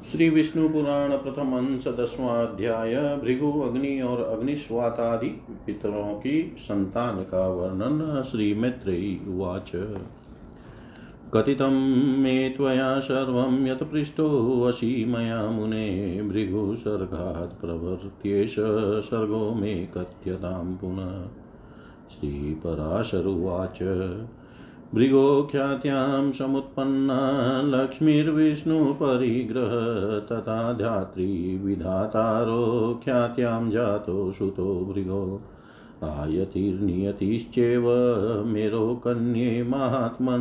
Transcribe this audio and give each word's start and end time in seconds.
श्री 0.00 0.30
विष्णु 0.30 0.68
पुराण 0.68 1.10
प्रथम 1.10 1.56
अंश 1.56 1.88
दसवां 1.88 2.46
अध्याय, 2.46 2.94
भृगु 2.94 3.60
अग्नि 3.60 4.00
और 4.00 4.22
अग्निस्वातादि 4.22 5.28
पितरों 5.66 6.14
की 6.14 6.56
संतान 6.58 7.16
का 7.16 7.48
वर्णन 7.48 8.22
श्री 8.30 8.54
मैत्रेयी 8.54 9.20
उवाच। 9.28 9.72
कथितं 11.34 11.70
मे 12.18 12.48
त्वया 12.48 13.00
सर्वं 13.00 13.66
यत् 13.66 13.82
पृष्टोऽसि 13.82 15.04
मया 15.08 15.50
मुने 15.50 16.20
भृगुसर्गात् 16.22 17.60
प्रवर्त्येष 17.60 18.56
सर्गो 19.04 19.54
मे 19.54 19.74
कथ्यतां 19.74 20.76
पुनः। 20.76 21.28
श्रीपराशरुवाच 22.10 23.78
भृगोख्यात्यां 24.94 26.32
समुत्पन्ना 26.32 27.62
लक्ष्मीर्विष्णुपरिग्रह 27.64 30.18
तथा 30.18 30.72
धात्री 30.72 31.60
विधातारो 31.64 33.00
ख्यात्यां 33.04 33.70
जातो 33.70 34.32
सुतो 34.32 34.92
भृगो 34.94 35.40
आयतिर्नियतिश्चैव 36.04 37.86
मेरो 38.46 39.00
कन्ये 39.04 39.62
महात्मन, 39.62 40.40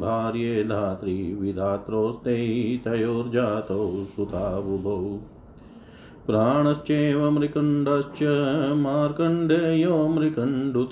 भार्ये 0.00 0.64
धात्री 0.64 1.34
विधात्रोस्ते 1.34 2.80
तयोर्जातौ 2.84 4.04
सुता 4.16 4.60
बुभौ। 4.60 5.20
प्राणश्चैव 6.26 7.30
मृकण्डश्च 7.30 8.18
मार्कण्डेयो 8.76 10.08
मृकण्डुत 10.08 10.90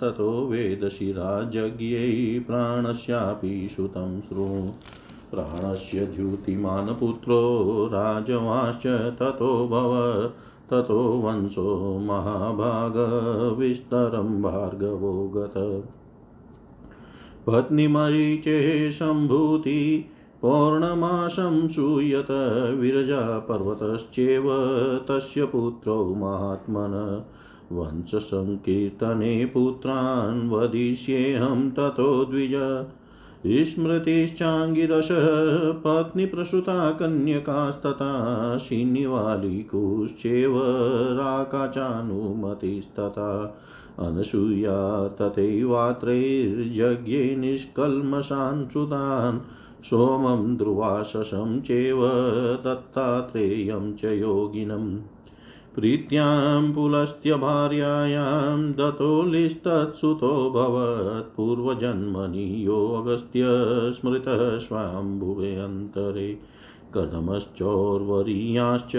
ततो 0.00 0.46
वेदशिराजज्ञै 0.46 2.38
प्राणस्यापि 2.38 3.68
सुतं 3.76 4.20
श्रु 4.20 4.70
प्राणस्य 5.30 6.00
द्युतिमान् 6.00 7.00
पुत्रो 7.00 7.90
राजवाश्च 7.92 9.18
ततो 9.18 9.68
भव, 9.68 10.30
ततो 10.70 10.98
वंशो 10.98 11.98
महाभागविस्तरं 11.98 14.42
भार्गवो 14.42 15.28
गत। 15.28 15.84
पत्नीमरीचे 17.46 18.92
सम्भूति 18.92 20.10
पौर्णमासं 20.44 21.68
सूयत 21.68 22.26
विरजापर्वतश्चेव 22.80 24.42
तस्य 25.08 25.44
पुत्रौ 25.44 26.14
महात्मन। 26.14 27.24
वंशसङ्कीर्तने 27.72 29.46
पुत्रान् 29.46 30.50
वदिष्येऽहं 30.50 31.70
ततो 31.70 32.24
द्विज। 32.24 32.86
स्मृतिश्चाङ्गिरसः 33.46 35.72
पत्नीप्रसूता 35.72 36.90
कन्यकास्तथा 36.90 38.58
श्रीनिवालिकुश्चेव 38.58 40.60
राकाचानुमतिस्तथा। 41.14 43.60
अनसूया 43.98 45.08
तथैवात्रैर्यज्ञे 45.08 47.36
निष्कल्मषान् 47.36 48.72
सुतान् 48.72 49.38
सोमं 49.84 50.56
ध्रुवाशसं 50.56 51.60
चैव 51.60 52.00
दत्तात्रेयं 52.64 53.94
च 53.94 54.04
योगिनम् 54.04 54.98
प्रीत्यां 55.74 56.72
पुलस्त्यभार्यायां 56.72 58.72
दतोलिस्तत्सुतोऽभवत् 58.72 61.36
पूर्वजन्मनि 61.36 62.66
योऽगस्त्य 62.66 63.42
स्मृतः 63.92 64.58
स्वाम्भुवेऽन्तरे 64.58 66.38
कथमश्चोर्वरीयाश्च 66.94 68.92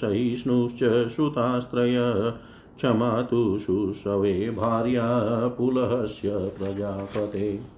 सहिष्णुश्च 0.00 1.08
श्रुतास्त्रय 1.08 1.98
क्षमा 2.76 3.22
तु 3.22 3.58
शुश्रवे 3.58 4.50
भार्या 4.50 5.48
पुलहस्य 5.48 6.52
प्रजापते। 6.58 7.74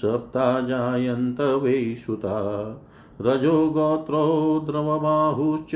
सप्ता 0.00 0.60
जायन्त 0.60 1.40
वै 1.40 1.94
सुता 2.06 2.38
रजो 3.22 3.70
गोत्रो 3.70 4.62
द्रवबाहुश्च 4.66 5.70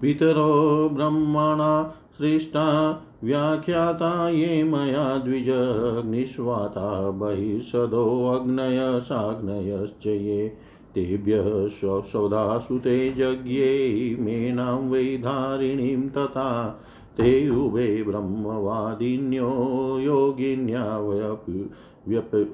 पितरो 0.00 0.88
ब्रह्मणा 0.88 1.94
सृष्टा 2.18 3.00
व्याख्याता 3.24 4.28
ये 4.28 4.64
मया 4.64 5.18
द्विजग्निष्वाता 5.18 7.10
बहिषदोऽग्नयसाग्नयश्च 7.10 10.06
ये 10.06 10.56
तेभ्यः 10.94 12.02
सौदासुते 12.02 13.14
यज्ञे 13.18 14.16
मेनां 14.20 14.90
वै 14.90 15.18
धारिणीं 15.18 16.08
तथा 16.08 16.80
ते 17.16 17.50
उभे 17.50 18.02
ब्रह्मवादिन्यो 18.02 19.50
योगिन्या 19.98 20.98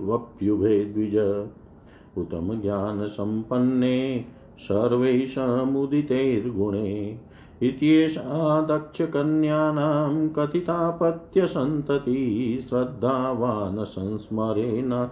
वप्युभे 0.09 0.85
द्विज। 0.85 1.47
उत्तमज्ञानसम्पन्ने 2.19 4.25
सर्वैषमुदितैर्गुणे 4.59 7.19
इत्येषा 7.63 8.63
दक्षकन्यानां 8.63 10.29
कथितापत्यसन्तति 10.29 12.61
श्रद्धावान् 12.69 13.85
संस्मरेण 13.85 15.07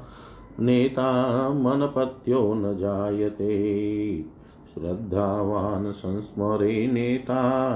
नेता 0.61 1.49
मनपत्यो 1.49 2.55
न 2.55 2.77
जायते। 2.77 4.23
श्रद्धावान् 4.75 5.93
संस्मरे 5.93 6.87
नेता 6.87 7.73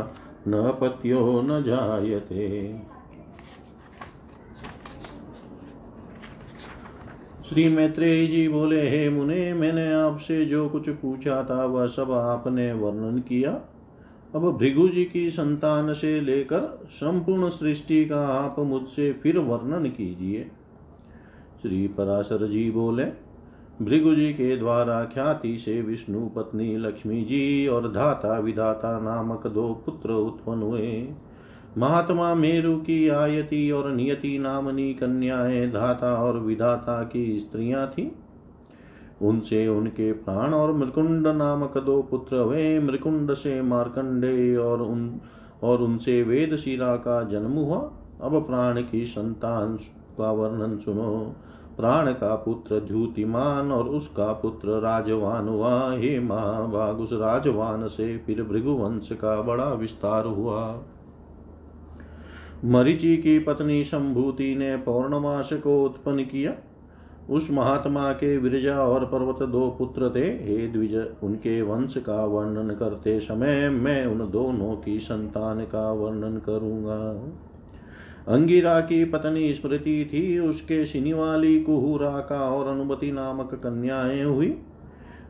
न 0.48 0.78
पत्यो 0.80 1.42
न 1.44 1.62
जायते। 1.62 2.78
श्री 7.48 7.68
मैत्रेय 7.68 8.26
जी 8.26 8.48
बोले, 8.48 8.90
हे 8.90 9.10
मुने, 9.10 9.54
मैंने 9.54 9.92
आपसे 9.92 10.44
जो 10.44 10.68
कुछ 10.68 10.88
पूछा 10.88 11.44
था, 11.44 11.64
वह 11.64 11.86
सब 11.86 12.12
आपने 12.12 12.72
वर्णन 12.72 13.18
किया। 13.18 13.60
अब 14.34 14.58
भृगु 14.58 14.88
जी 14.88 15.04
की 15.04 15.30
संतान 15.30 15.94
से 15.94 16.20
लेकर 16.20 16.86
संपूर्ण 16.90 17.48
सृष्टि 17.48 18.04
का 18.04 18.26
आप 18.26 18.58
मुझसे 18.58 19.12
फिर 19.12 19.38
वर्णन 19.38 19.86
कीजिए। 19.86 20.50
श्री 21.62 21.88
पराशर 21.88 22.46
जी 22.46 22.70
बोले, 22.70 23.04
भृगु 23.82 24.14
जी 24.14 24.32
के 24.32 24.56
द्वारा 24.56 25.04
ख्याति 25.04 25.58
से 25.58 25.82
विष्णु 25.82 26.28
पत्नी 26.28 26.76
लक्ष्मी 26.76 27.22
जी 27.22 27.66
और 27.66 27.92
धाता 27.92 28.38
विधाता 28.38 29.00
नामक 29.00 29.46
दो 29.46 29.82
पुत्र 29.86 30.12
उत्पन्न 30.12 30.62
हुए। 30.62 31.08
महात्मा 31.78 32.34
मेरु 32.34 32.76
की 32.76 33.08
आयति 33.08 33.70
और 33.70 33.92
नियति 33.92 34.38
नामनी 34.38 34.94
कन्याएँ 34.94 35.70
धाता 35.70 36.14
और 36.14 36.38
विधाता 36.38 37.04
की 37.04 37.40
स्त्रियाँ 37.40 37.86
थी। 37.86 38.12
उनसे 39.22 39.68
उनके 39.68 40.12
प्राण 40.12 40.54
और 40.54 40.72
मृकुंड 40.72 41.26
नामक 41.26 41.78
दो 41.78 42.02
पुत्र 42.02 42.36
हुए। 42.36 42.78
मृकुंड 42.78 43.34
से 43.34 43.62
मार्कंडे 43.62 44.56
और 44.56 44.82
उन, 44.82 45.20
और 45.62 45.82
उनसे 45.82 46.22
वेदशिला 46.22 46.96
का 46.96 47.22
जन्म 47.22 47.52
हुआ। 47.52 47.92
अब 48.20 48.46
प्राण 48.46 48.82
की 48.82 49.06
संतान 49.06 49.78
का 50.20 50.32
वर्णन 50.32 50.78
सुनो। 50.78 51.36
प्राण 51.76 52.12
का 52.12 52.34
पुत्र 52.34 52.80
द्युतिमान 52.80 53.72
और 53.72 53.88
उसका 53.88 54.32
पुत्र 54.32 54.80
राजवान 54.80 55.48
हुआ। 55.48 55.92
हे 55.92 56.18
महाभाग 56.20 57.00
उस 57.00 57.12
राजवान 57.12 57.86
से 57.88 58.16
फिर 58.18 58.42
भृगुवंश 58.42 59.08
का 59.12 59.40
बड़ा 59.42 59.72
विस्तार 59.72 60.26
हुआ। 60.26 60.62
मरीचि 62.64 63.16
की 63.16 63.38
पत्नी 63.38 63.84
संभूति 63.84 64.54
ने 64.54 64.76
पौर्णमास 64.76 65.52
को 65.52 65.84
उत्पन्न 65.84 66.24
किया। 66.24 66.52
उस 67.30 67.48
महात्मा 67.50 68.12
के 68.12 68.36
विरजा 68.38 68.76
और 68.76 69.04
पर्वत 69.04 69.48
दो 69.48 69.68
पुत्र 69.70 70.10
थे। 70.14 70.24
हे 70.24 70.66
द्विज, 70.68 70.94
उनके 71.22 71.62
वंश 71.62 71.96
का 71.96 72.24
वर्णन 72.24 72.74
करते 72.74 73.20
समय 73.20 73.68
मैं 73.68 74.06
उन 74.06 74.30
दोनों 74.30 74.76
की 74.76 74.98
संतान 75.00 75.60
का 75.60 75.92
वर्णन 75.92 76.36
करूँगा। 76.38 76.98
अंगिरा 78.28 78.80
की 78.80 79.04
पत्नी 79.04 79.54
स्मृति 79.54 80.10
थी, 80.12 80.38
उसके 80.38 80.86
सिनिवाली 80.86 81.60
कुहुरा 81.60 82.20
का 82.20 82.40
और 82.40 82.66
अनुमति 82.66 83.12
नामक 83.12 83.54
कन्याएँ 83.54 84.24
हुई। 84.24 84.58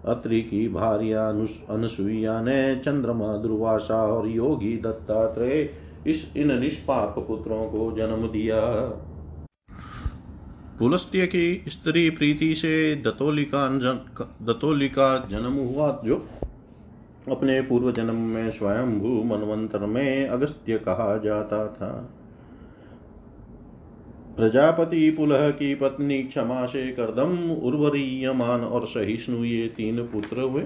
अत्रि 0.04 0.40
की 0.40 0.68
भार्या 0.68 1.28
अनुसुईया 1.70 2.40
ने 2.40 2.76
चंद्रमा, 2.76 3.36
दुर्वासा 3.36 4.02
और 4.02 4.28
योगी 4.28 4.76
दत्तात्रेय 4.76 5.70
इस 6.06 6.32
इन 6.36 6.60
निष्पाप 6.60 7.14
पुत्रों 7.18 7.66
को 7.66 7.96
जन्म 7.96 8.28
दिया। 8.28 8.60
पुलस्त्य 10.78 11.26
की 11.26 11.64
स्त्री 11.68 12.10
प्रीति 12.10 12.54
से 12.54 12.94
दतोलिका 12.96 13.68
दतोलिका 14.42 15.28
जन्म 15.30 15.52
हुआ 15.52 16.02
जो 16.04 16.26
अपने 17.30 17.60
पूर्व 17.60 17.92
जन्म 17.92 18.14
में 18.14 18.50
स्वयंभू 18.50 19.22
मनवंतर 19.24 19.86
में 19.86 20.28
अगस्त्य 20.28 20.78
कहा 20.78 21.16
जाता 21.24 21.66
था। 21.66 22.19
प्रजापति 24.40 25.10
पुलह 25.10 25.50
की 25.50 25.74
पत्नी 25.74 26.22
क्षमा 26.22 26.66
से 26.66 26.86
करदम 26.92 27.50
उर्वरीयमान 27.52 28.60
और 28.60 28.86
सहिष्णु 28.86 29.44
ये 29.44 29.66
तीन 29.68 30.02
पुत्र 30.02 30.40
हुए। 30.40 30.62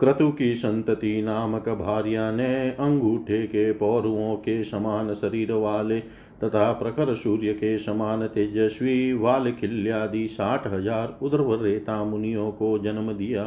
क्रतु 0.00 0.30
की 0.30 0.54
संतति 0.56 1.22
नामक 1.22 1.68
भार्या 1.68 2.30
ने 2.30 2.54
अंगूठे 2.70 3.42
के 3.46 3.72
पौरुओं 3.72 4.36
के 4.36 4.64
समान 4.64 5.14
शरीर 5.14 5.52
वाले 5.52 6.00
तथा 6.44 6.72
प्रखर 6.72 7.14
सूर्य 7.14 7.52
के 7.52 7.76
समान 7.78 8.26
तेजस्वी 8.26 9.12
वाल 9.12 9.52
खिल्यादि 9.52 10.26
साठ 10.28 10.66
हज़ार 10.66 11.18
उद्रवरेता 11.22 12.02
मुनियों 12.04 12.50
को 12.52 12.78
जन्म 12.78 13.12
दिया। 13.12 13.46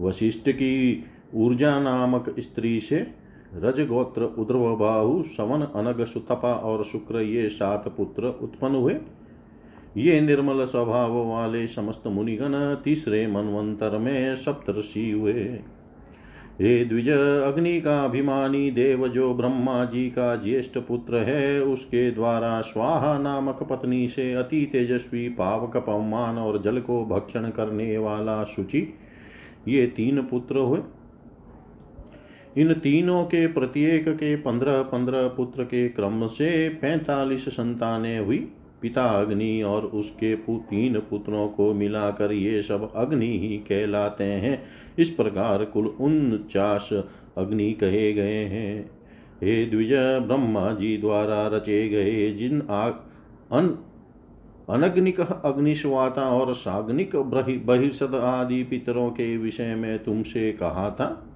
वशिष्ठ 0.00 0.50
की 0.50 1.04
ऊर्जा 1.34 1.78
नामक 1.80 2.34
स्त्री 2.38 2.80
से 2.80 3.06
रजगोत्र 3.54 4.22
उद्रव 4.38 4.76
बाहु 4.76 5.22
सवन 5.22 5.62
अनग 5.74 6.04
सुतपा 6.04 6.52
और 6.52 6.84
शुक्र 6.84 7.20
ये 7.20 7.48
सात 7.48 7.94
पुत्र 7.96 8.38
उत्पन्न 8.42 8.74
हुए। 8.74 8.96
ये 9.96 10.20
निर्मल 10.20 10.64
स्वभाव 10.64 11.16
वाले 11.28 11.66
समस्त 11.66 12.06
मुनिगण 12.06 12.74
तीसरे 12.74 13.26
मनवंतर 13.26 13.98
में 13.98 14.36
सप्तषि 14.36 15.10
हुए। 15.10 15.60
हे 16.60 16.84
द्विज 16.84 17.08
अग्नि 17.08 17.80
का 17.80 18.04
अभिमानी 18.04 18.70
देव, 18.70 19.08
जो 19.08 19.34
ब्रह्मा 19.34 19.84
जी 19.84 20.10
का 20.10 20.36
ज्येष्ठ 20.36 20.78
पुत्र 20.78 21.16
है, 21.16 21.62
उसके 21.62 22.10
द्वारा 22.10 22.60
स्वाहा 22.60 23.18
नामक 23.18 23.62
पत्नी 23.62 24.08
से 24.08 24.32
अति 24.34 24.68
तेजस्वी, 24.72 25.28
पावक, 25.28 25.76
पवमान 25.76 26.38
और 26.38 26.62
जल 26.62 26.80
को 26.80 27.04
भक्षण 27.06 27.50
करने 27.50 27.98
वाला 27.98 28.44
शुचि, 28.44 28.94
ये 29.68 29.86
तीन 29.86 30.22
पुत्र 30.22 30.58
हुए। 30.58 30.80
इन 32.58 32.72
तीनों 32.74 33.24
के 33.24 33.46
प्रत्येक 33.46 34.08
के 34.08 34.36
पंद्रह 34.36 34.82
पंद्रह 34.82 35.28
पुत्र 35.28 35.64
के 35.64 35.88
क्रम 35.88 36.26
से 36.26 36.68
पैतालीस 36.68 37.48
संतानें 37.48 38.20
हुई। 38.20 38.48
पिता 38.82 39.04
अग्नि 39.04 39.62
और 39.62 39.82
उसके 39.82 40.34
तीन 40.34 40.98
पुत्रों 40.98 41.48
को 41.48 41.74
मिलाकर 41.74 42.32
ये 42.32 42.62
सब 42.62 42.92
अग्नि 42.96 43.26
ही 43.26 43.58
कहलाते 43.58 44.24
हैं। 44.24 44.62
इस 44.98 45.10
प्रकार 45.10 45.64
कुल 45.64 45.86
उनचास 45.86 46.90
अग्नि 47.38 47.72
कहे 47.72 48.12
गए 48.12 48.44
हैं। 48.44 48.90
हे 49.42 49.66
द्विज 49.66 49.92
ब्रह्मा 50.26 50.72
जी 50.72 50.96
द्वारा 50.96 51.46
रचे 51.46 51.88
गए 51.88 52.30
जिन 52.30 52.60
अन, 52.60 53.78
अनग्निक 54.70 55.20
अग्निश्वाता 55.20 56.22
और 56.22 56.54
साग्निक 56.54 57.16
बहिर्षद 57.66 58.14
आदि 58.14 58.62
पितरों 58.62 59.10
के 59.10 59.36
विषय 59.36 59.74
में 59.74 60.04
तुमसे 60.04 60.52
कहा 60.52 60.90
था 60.90 61.27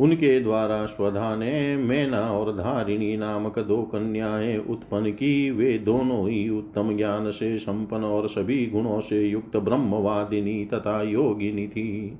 उनके 0.00 0.40
द्वारा 0.40 0.86
स्वधा 0.86 1.36
ने 1.36 1.76
मैना 1.76 2.20
और 2.20 2.52
धारिणी 2.52 3.16
नामक 3.16 3.58
दो 3.58 3.82
कन्याएँ 3.82 4.58
उत्पन्न 4.58 5.10
की, 5.10 5.50
वे 5.50 5.78
दोनों 5.78 6.28
ही 6.28 6.48
उत्तम 6.48 6.96
ज्ञान 6.96 7.30
से 7.30 7.58
संपन्न 7.58 8.04
और 8.04 8.28
सभी 8.28 8.66
गुणों 8.66 9.00
से 9.00 9.22
युक्त 9.22 9.56
ब्रह्मवादिनी 9.56 10.64
तथा 10.64 11.02
योगिनी 11.02 11.68
थी। 11.68 12.18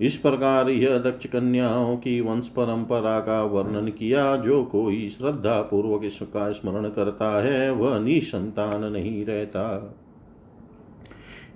इस 0.00 0.16
प्रकार 0.16 0.70
यह 0.70 0.98
दक्ष 0.98 1.26
कन्याओं 1.26 1.96
की 1.96 2.20
वंश 2.20 2.48
परंपरा 2.48 3.20
का 3.20 3.42
वर्णन 3.42 3.88
किया, 3.88 4.36
जो 4.36 4.64
कोई 4.64 5.08
श्रद्धा 5.08 5.62
पूर्वक 5.62 6.04
इसका 6.04 6.52
स्मरण 6.52 6.88
करता 6.88 7.42
है, 7.42 7.70
वह 7.72 7.98
निसंतान 7.98 8.92
नहीं 8.92 9.24
रहता। 9.24 9.96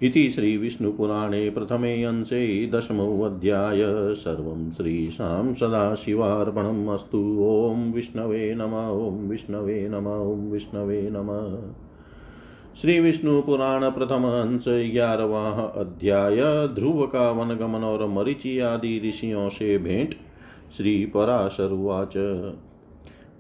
इति 0.03 0.31
श्रीविष्णुपुराणे 0.31 1.51
प्रथमे 1.51 2.03
अंशे 2.03 2.67
दशमोऽध्याय 2.67 3.79
सर्वं 4.15 4.71
श्रीशां 4.71 5.55
सदाशिवार्पणम् 5.55 6.89
अस्तु। 6.89 7.39
ॐ 7.41 7.93
विष्णवे 7.93 8.55
नम, 8.55 8.75
ॐ 9.07 9.29
विष्णवे 9.29 9.89
नम, 9.89 10.07
ॐ 10.07 10.51
विष्णवे 10.51 11.09
नम। 11.13 11.57
श्री 12.81 13.01
विष्णु 13.01 13.43
पुराण 13.43 13.91
प्रथम 13.91 14.25
अंश 14.25 14.65
ग्यारहवा 14.69 15.51
अध्याय। 15.51 16.69
ध्रुव 16.75 17.07
का 17.07 17.31
वनगमन 17.31 17.85
और 17.85 18.09
मरीचि 18.09 18.59
आदि 18.59 19.03
ऋषियों 19.09 19.49
से 19.49 19.79
भेंट। 19.79 20.15
श्री 20.77 21.07
पराशरुवाच 21.07 22.17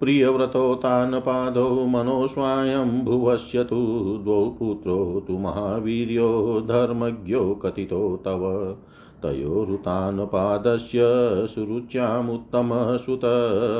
प्रियव्रतोतानपादौ 0.01 1.87
मनोस्वायम्भुवस्य 1.87 3.65
तु 3.65 4.21
द्वौ 4.25 4.57
पुत्रो 4.59 5.25
तु 5.29 5.39
महावीर्यो 5.39 6.65
धर्मज्ञो 6.69 7.55
कथितो 7.55 8.23
तव। 8.25 8.77
तयोरुतानपादस्य 9.23 11.01
सुरुच्यामुत्तमसुत 11.47 13.21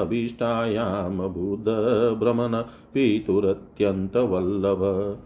अभीष्टायां 0.01 1.19
बुद्धभ्रमण 1.19 2.63
पितुरत्यन्तवल्लभ। 2.95 5.17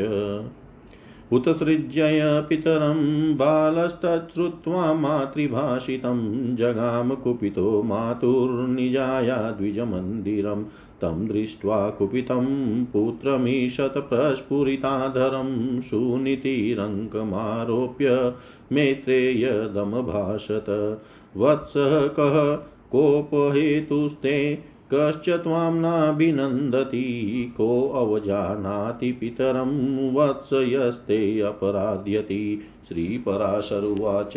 उत्सृज्य 1.31 2.45
पितरं 2.49 3.35
बालस्तच्छ्रुत्वा 3.35 4.93
मातृभाषितं 4.93 6.55
जगाम 6.55 7.15
कुपितो 7.15 7.83
मातुर्निजाया 7.83 9.51
द्विजमन्दिरं 9.51 10.63
तं 11.01 11.27
दृष्ट्वा 11.27 11.89
कुपितं 11.89 12.85
पुत्रमीशत 12.85 13.93
प्रस्फुरिताधरं 13.97 15.81
सुनीतिरङ्कमारोप्य 15.81 18.33
मेत्रेयदमभाषत 18.71 21.01
वत्सः 21.37 22.07
कः, 22.07 22.65
कोपहेतुस्ते 22.91 24.63
कश्च 24.93 25.29
त्वां 25.29 25.73
नाभिनन्दति 25.73 27.53
कोऽवजानाति 27.57 29.11
पितरं 29.11 30.13
वत्स 30.13 30.49
यस्ते 30.53 31.39
अपराध्यति 31.39 32.61
श्रीपराशरुवाच 32.87 34.33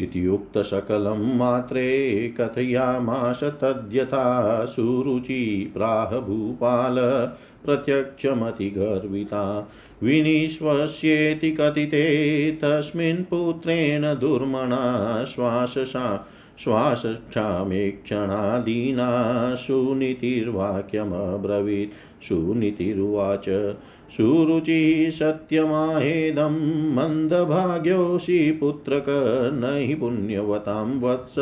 इत्युक्तसकलं 0.00 1.36
मात्रे 1.36 2.34
कथयामाश 2.40 3.40
तद्यथा 3.42 4.64
सुरुचि 4.64 5.70
प्राह 5.74 6.18
भूपाल 6.18 7.28
प्रत्यक्षमतिगर्विता। 7.64 9.72
विनिश्वस्येति 10.02 11.50
कथिते 11.50 12.52
तस्मिन् 12.52 13.24
पुत्रेण 13.24 14.02
दुर्मणा 14.02 15.24
श्वाससा 15.24 16.28
श्वासक्षामेक्षणादीना 16.58 19.54
सुनीतिर्वाक्यमब्रवीत्। 19.54 22.24
सुनीतिरुवाच। 22.24 23.74
सुरुचिः 24.16 25.10
सत्यमाहेदं 25.10 26.56
मन्दभाग्योऽसि 26.94 28.58
पुत्रक 28.60 29.06
न 29.54 29.76
हि 29.76 29.94
पुण्यवतां 29.94 31.00
वत्स 31.00 31.34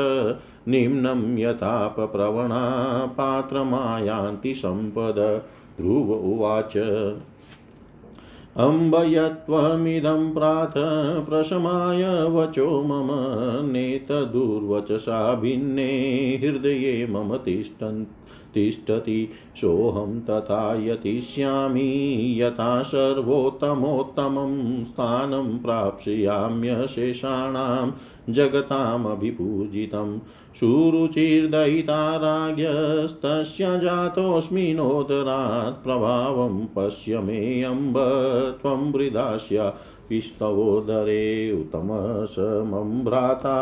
निम्नं 0.67 1.38
यथापप्रवणा 1.38 3.05
पात्रमायान्ति 3.17 4.55
सम्पद 4.55 5.41
ध्रुव 5.81 6.13
उवाच। 6.13 6.77
अम्ब 8.59 8.95
प्रातः 10.33 11.19
प्रशमाय 11.19 12.03
वचो 12.27 12.83
मम 12.83 13.07
नेतदुर्वचसा 13.71 15.35
भिन्ने 15.35 15.87
हृदये 16.43 17.07
मम 17.11 17.37
तिष्ठन्। 17.37 18.18
तिष्ठति 18.53 19.29
सोऽहं 19.57 20.19
तथा 20.29 20.83
यतिष्यामि 20.83 22.41
यथा 22.41 22.83
सर्वोत्तमोत्तमं 22.83 24.83
स्थानं 24.83 25.59
प्राप्स्याम्यशेषाणां 25.59 27.91
जगतामभिपूजितं 28.33 30.19
सुरुचिर्दयिता 30.59 32.17
राज्ञस्तस्य 32.17 33.79
जातोऽस्मिन्नोदरात् 33.79 35.83
प्रभावं 35.83 36.65
पश्य 36.75 37.19
मे 37.19 37.63
अम्ब 37.63 37.97
त्वं 38.61 38.91
वृदास्या 38.91 39.73
पिष्टवोदरे 40.09 41.51
उत्तमसमं 41.51 43.03
भ्राता 43.05 43.57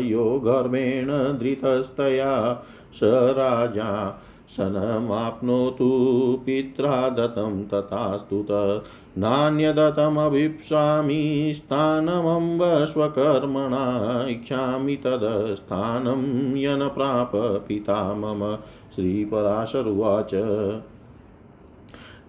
यो 0.00 0.24
गर्भेण 0.44 1.08
धृतस्तया 1.38 2.32
स 2.94 3.00
राजा 3.38 3.90
शनमाप्नोतु 4.56 5.90
पित्रा 6.46 7.08
दत्तं 7.08 7.64
तथास्तुत। 7.64 8.84
नान्यदतमभीप्सामि 9.18 11.52
स्थानमम्ब 11.56 12.84
स्वकर्मणा 12.84 14.26
इच्छामि 14.28 14.96
तदस्थानं 14.96 16.56
यन 16.56 16.88
प्राप 16.88 17.64
पिता 17.68 18.14
मम। 18.14 18.58
श्रीपराशरुवाच 18.96 20.30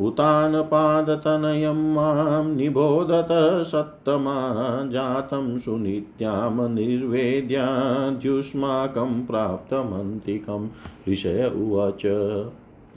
उतानपादतनयं 0.00 1.94
माँ 1.94 2.54
निबोधत 2.54 3.28
सत्तमा 3.66 4.88
जातं 4.92 5.58
सुनित्यां 5.58 6.68
निर्वेद्याद्युष्माकं 6.68 9.26
प्राप्तमन्तिकं 9.26 10.68
ऋषय 11.08 11.52
उवाच। 11.56 12.02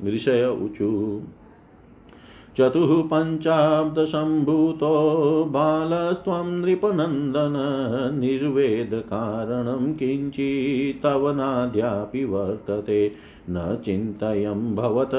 ऋषय 0.06 0.58
ऊचु 0.62 1.22
चतुः 2.58 3.03
पञ्चाब्दशम्भूतो 3.13 4.91
बालस्त्वं 5.50 6.48
नृपनन्दन 6.48 7.56
निर्वेदकारणं 8.20 9.94
किञ्चित्तव 9.94 11.32
नाद्यापि 11.32 12.25
वर्तते। 12.25 13.12
न 13.50 13.82
चिन्तयं 13.86 14.75
भवत 14.75 15.12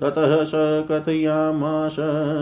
ततः 0.00 0.32
स 0.44 0.52
कथयामास 0.90 1.96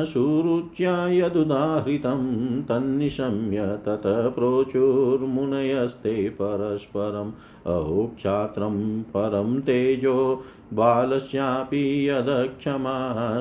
सुरुच्या 0.08 0.92
यदुदाहृतं 1.12 2.22
तन्निशम्य 2.68 3.66
ततः 3.86 4.28
प्रोचुर्मुनयस्ते 4.36 6.14
परस्परम् 6.40 7.32
अहो 7.72 8.06
क्षात्रं 8.16 8.78
परं 9.12 9.50
तेजो 9.60 10.14
बालस्यापि 10.72 11.84
यदक्षमा 12.08 12.96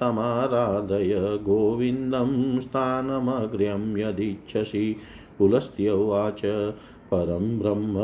तमाराधय 0.00 1.20
गोविन्दं 1.20 2.60
स्थानमग्र्यं 2.60 3.96
यदिच्छसि 3.96 4.96
पुलस्त्योवाच 5.38 6.72
परं 7.12 7.58
ब्रह्म, 7.58 7.94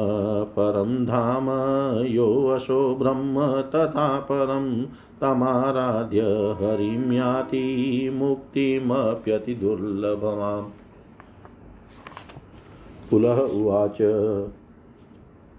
परं 0.45 1.04
धाम 1.04 1.47
योऽसो 2.06 2.95
ब्रह्म, 2.95 3.61
तथा 3.61 4.21
परं 4.21 4.87
तमाराध्य 5.21 6.21
हरिं 6.61 7.12
याति 7.12 8.11
मुक्तिमप्यतिदुर्लभमाम् 8.14 10.70
पुलः 13.11 13.37
उवाच 13.37 13.98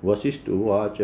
वसिष्ठुवाच 0.05 0.97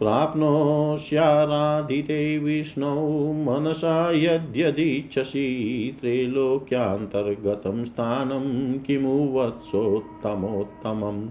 प्राप्नोष्याराधिते 0.00 2.38
विष्णौ 2.38 3.32
मनसा 3.32 4.10
यद्यदिच्छसि 4.10 5.96
त्रैलोक्यान्तर्गतं 6.00 7.84
स्थानं 7.84 8.78
किमु 8.78 9.32
वत्सोत्तमोत्तमम् 9.32 11.28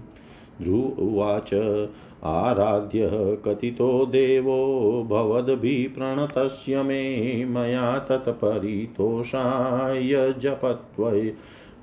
ध्रुव 0.62 0.96
उवाच, 0.98 1.88
आराध्यः 2.24 3.10
कथितो 3.14 4.06
देवो 4.06 5.06
भवद्भिप्रणतस्य 5.10 6.82
मे 6.82 7.44
मया 7.44 7.98
तत्परितोषाय 7.98 10.34
जपत्वय 10.38 11.34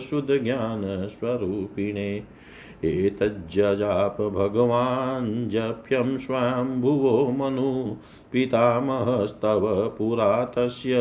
शुद्धज्ञानस्वरूपिणे। 0.00 2.41
एतज्जजाप 2.84 4.20
भगवान् 4.20 5.50
जप्यं 5.50 6.18
स्वाम्भुवो 6.18 7.34
मनु। 7.38 7.96
पितामहस्तव 8.32 9.94
पुरा 9.98 10.44
तस्य 10.44 10.94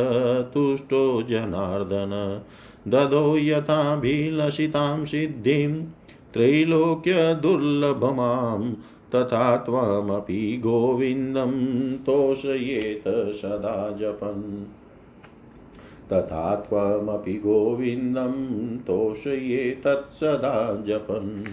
तुष्टो 0.54 1.24
जनार्दन। 1.24 2.42
ददो 2.88 3.38
यथाभिलषितां 3.38 5.06
सिद्धिं 5.06 5.86
त्रैलोक्यदुर्लभमां 6.34 8.74
तथा 9.16 9.58
त्वमपि 9.58 10.62
गोविन्दं 10.64 11.98
तोषयेत 11.98 13.04
सदा 13.08 13.92
जपन्। 13.92 14.66
तथा 16.14 16.56
त्वमपि 16.56 17.34
गोविन्दं 17.34 18.32
तत्सदा 19.84 20.84
जपन् 20.88 21.44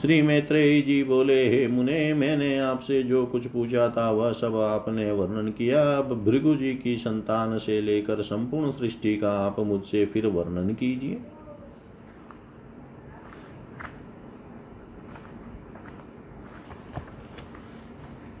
श्री 0.00 0.22
मैत्रेयी 0.22 0.82
जी 0.82 1.02
बोले, 1.04 1.48
हे 1.48 1.66
मुने, 1.68 2.14
मैंने 2.14 2.58
आपसे 2.58 3.02
जो 3.02 3.24
कुछ 3.26 3.46
पूछा 3.46 3.88
था, 3.88 4.10
वह 4.10 4.32
सब 4.32 4.56
आपने 4.56 5.12
वर्णन 5.12 5.48
किया। 5.48 5.82
अब 5.98 6.12
भृगु 6.24 6.54
जी 6.54 6.74
की 6.74 6.96
संतान 6.96 7.58
से 7.58 7.80
लेकर 7.80 8.22
संपूर्ण 8.22 8.70
सृष्टि 8.70 9.16
का 9.16 9.30
आप 9.30 9.60
मुझसे 9.60 10.04
फिर 10.06 10.26
वर्णन 10.26 10.74
कीजिए। 10.74 11.20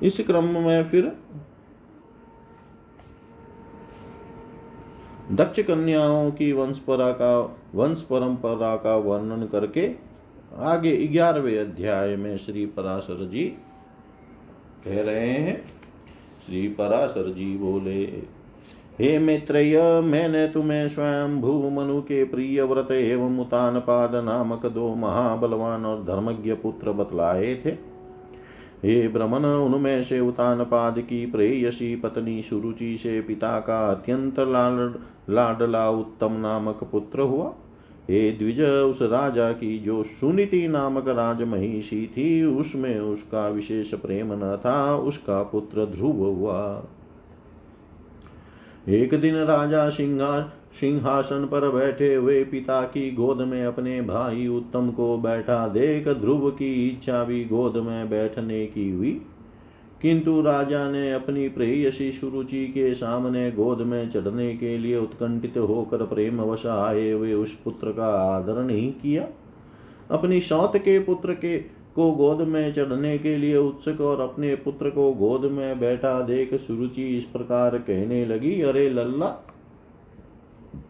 इस 0.02 0.20
क्रम 0.20 0.44
में 0.44 0.84
फिर 0.84 1.12
दक्ष 5.34 5.60
कन्याओं 5.60 6.30
की 6.30 6.52
वंशपरा 6.52 7.10
का 7.10 7.38
वंश 7.74 8.00
परंपरा 8.00 8.74
का 8.76 8.96
वर्णन 8.96 9.46
करके 9.46 9.90
आगे 10.62 10.96
ग्यारहवें 10.96 11.58
अध्याय 11.58 12.16
में 12.16 12.36
श्री 12.36 12.66
पराशर 12.66 13.24
जी 13.28 13.44
कह 14.84 15.02
रहे 15.02 15.28
हैं। 15.28 15.56
श्री 16.46 16.68
पराशर 16.68 17.32
जी 17.32 17.56
बोले, 17.56 18.02
हे 18.98 19.18
मित्रय, 19.18 20.00
मैंने 20.00 20.46
तुम्हें 20.48 20.88
स्वयं 20.88 21.40
भू 21.40 21.70
मनु 21.70 22.00
के 22.00 22.24
प्रिय 22.24 22.62
व्रत 22.62 22.90
एवं 22.90 23.38
उतान 23.38 23.78
पाद 23.78 24.14
नामक 24.14 24.66
दो 24.66 24.94
महाबलवान 24.94 25.86
और 25.86 26.04
धर्मज्ञ 26.04 26.54
पुत्र 26.54 26.92
बतलाए 26.92 27.54
थे। 27.54 27.93
हे 28.84 29.08
ब्रह्मन 29.08 29.44
उनमें 29.44 30.02
से 30.02 30.20
उतान 30.20 30.64
पाद 30.64 30.98
की 30.98 31.26
प्रेयसी 31.26 31.96
पत्नी 31.96 32.42
सुरुचि 32.42 32.96
से 32.98 33.20
पिता 33.20 33.60
का 33.60 33.90
अत्यंत 33.90 34.38
लाड 34.38 34.98
लाडला 35.30 35.90
उत्तम 35.90 36.32
नामक 36.32 36.84
पुत्र 36.84 37.20
हुआ। 37.20 37.54
हे 38.10 38.30
द्विज, 38.32 38.60
उस 38.60 39.02
राजा 39.02 39.52
की 39.52 39.78
जो 39.78 40.02
सुनीति 40.02 40.68
नामक 40.68 41.08
राजमहिषी 41.08 42.06
थी, 42.06 42.44
उसमें 42.44 43.00
उसका 43.00 43.48
विशेष 43.48 43.94
प्रेम 43.94 44.32
न 44.32 44.56
था, 44.64 44.96
उसका 44.96 45.42
पुत्र 45.42 45.86
ध्रुव 45.86 46.24
हुआ। 46.24 46.84
एक 48.88 49.20
दिन 49.20 49.34
राजा 49.34 49.88
सिंहा 49.90 50.52
सिंहासन 50.80 51.44
पर 51.44 51.70
बैठे 51.70 52.14
हुए 52.14 52.44
पिता 52.44 52.82
की 52.82 53.10
गोद 53.10 53.38
में 53.38 53.64
अपने 53.64 54.00
भाई 54.02 54.46
उत्तम 54.46 54.90
को 54.90 55.18
बैठा 55.18 55.68
देख 55.68 56.08
ध्रुव 56.08 56.50
की 56.50 56.88
इच्छा 56.88 57.24
भी 57.24 57.44
गोद 57.44 57.76
में 57.76 58.10
बैठने 58.10 58.66
की 58.66 58.90
हुई। 58.90 59.20
किंतु 60.02 60.40
राजा 60.40 60.90
ने 60.90 61.12
अपनी 61.12 61.48
प्रेयसी 61.48 62.12
सुरुचि 62.12 62.66
के 62.66 62.94
सामने 62.94 63.50
गोद 63.50 63.80
में 63.80 64.10
चढ़ने 64.10 64.56
के 64.56 64.78
लिए 64.78 64.96
उत्कंठित 64.96 65.56
होकर 65.58 66.02
प्रेम 66.06 66.40
वश 66.40 66.66
आए 66.66 67.10
हुए 67.10 67.32
उस 67.34 67.54
पुत्र 67.54 67.92
का 67.92 68.36
आदर 68.36 68.62
नहीं 68.62 68.92
किया। 68.92 69.28
अपनी 70.10 70.40
सौत 70.40 70.76
के 70.76 70.98
पुत्र 70.98 71.34
के, 71.34 71.58
को 71.94 72.10
गोद 72.12 72.38
में 72.38 72.72
चढ़ने 72.72 73.18
के 73.18 73.36
लिए 73.36 73.56
उत्सुक 73.56 74.00
और 74.00 74.20
अपने 74.20 74.54
पुत्र 74.54 74.90
को 74.90 75.12
गोद 75.12 75.50
में 75.52 75.80
बैठा 75.80 76.20
देख 76.20 76.54
सुरुचि 76.54 77.16
इस 77.16 77.24
प्रकार 77.24 77.78
कहने 77.78 78.26
लगी, 78.26 78.60
अरे 78.60 78.90
लल्ला 78.90 79.50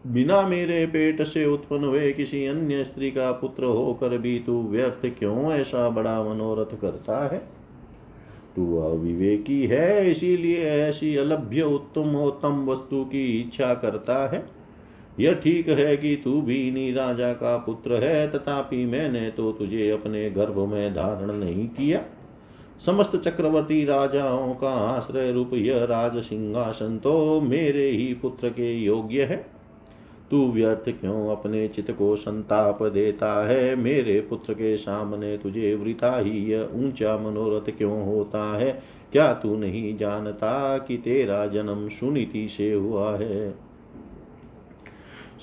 बिना 0.07 0.41
मेरे 0.41 0.85
पेट 0.85 1.21
से 1.21 1.45
उत्पन्न 1.45 1.83
हुए 1.83 2.11
किसी 2.11 2.45
अन्य 2.45 2.83
स्त्री 2.83 3.11
का 3.11 3.31
पुत्र 3.31 3.63
होकर 3.63 4.17
भी 4.17 4.39
तू 4.39 4.63
व्यर्थ 4.63 5.19
क्यों 5.19 5.51
ऐसा 5.51 5.89
बड़ा 5.89 6.23
मनोरथ 6.23 6.81
करता 6.81 7.27
है? 7.27 7.37
तू 8.55 8.77
अविवेकी 8.77 9.63
है, 9.63 10.11
इसीलिए 10.11 10.57
ऐसी 10.57 11.15
अलभ्य 11.15 11.61
उत्तम 11.61 12.15
उत्तम 12.15 12.65
वस्तु 12.65 13.03
की 13.05 13.41
इच्छा 13.41 13.73
करता 13.73 14.27
है। 14.27 14.45
यह 15.19 15.33
ठीक 15.33 15.69
है 15.69 15.97
कि 15.97 16.21
तू 16.23 16.41
भी 16.41 16.67
इन्हीं 16.67 16.93
राजा 16.93 17.33
का 17.33 17.57
पुत्र 17.57 18.03
है, 18.03 18.31
तथापि 18.31 18.85
मैंने 18.85 19.29
तो 19.29 19.51
तुझे 19.51 19.89
अपने 19.89 20.29
गर्भ 20.29 20.59
में 20.59 20.93
धारण 20.93 21.31
नहीं 21.31 21.67
किया। 21.67 22.01
समस्त 22.85 23.15
चक्रवर्ती 23.15 23.85
राजाओं 23.85 24.53
का 24.53 24.69
आश्रय 24.69 25.31
रूप 25.31 25.53
यह 25.53 25.83
राज 25.83 26.23
सिंहासन 26.23 26.97
तो 26.97 27.41
मेरे 27.41 27.89
ही 27.89 28.13
पुत्र 28.13 28.49
के 28.49 28.73
योग्य 28.73 29.23
है। 29.23 29.54
तू 30.31 30.51
व्यर्थ 30.51 30.89
क्यों 30.89 31.35
अपने 31.35 31.67
चित्त 31.67 31.91
को 31.91 32.15
संताप 32.15 32.83
देता 32.83 33.47
है? 33.47 33.75
मेरे 33.75 34.19
पुत्र 34.19 34.53
के 34.53 34.77
सामने 34.77 35.37
तुझे 35.37 35.75
वृथा 35.75 36.19
ही 36.19 36.51
यह 36.51 36.69
ऊँचा 36.73 37.17
मनोरथ 37.17 37.77
क्यों 37.77 38.05
होता 38.05 38.57
है? 38.57 38.83
क्या 39.11 39.33
तू 39.33 39.55
नहीं 39.55 39.97
जानता 39.97 40.77
कि 40.77 40.97
तेरा 40.97 41.47
जन्म 41.47 41.89
सुनीति 41.89 42.49
से 42.49 42.73
हुआ 42.73 43.17
है? 43.17 43.51